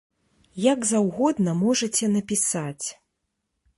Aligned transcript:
Як 0.73 0.87
заўгодна 0.91 1.51
можаце 1.65 2.05
напісаць. 2.17 2.87